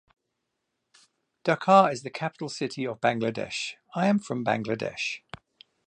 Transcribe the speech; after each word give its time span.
Dhaka 1.45 1.91
is 1.93 2.01
the 2.01 2.09
capital 2.09 2.49
city 2.49 2.87
of 2.87 2.99
Bangladesh. 3.01 3.75
I 3.93 4.07
am 4.07 4.17
from 4.17 4.43
Bangladesh. 4.43 5.19